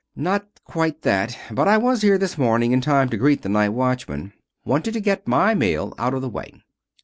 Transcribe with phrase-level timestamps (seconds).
[0.15, 1.37] "Not quite that.
[1.51, 4.33] But I was here this morning in time to greet the night watchman.
[4.65, 6.63] Wanted to get my mail out of the way."